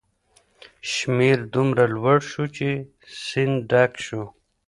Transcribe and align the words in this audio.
شمیر 0.91 1.39
دومره 1.53 1.83
لوړ 1.95 2.19
شو 2.29 2.43
چې 2.55 2.67
سیند 3.25 3.55
ډک 3.71 3.91
شو. 4.05 4.23